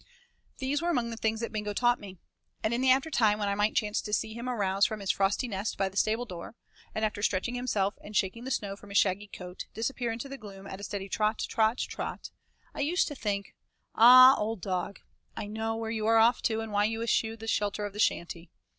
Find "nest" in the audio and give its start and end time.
5.47-5.77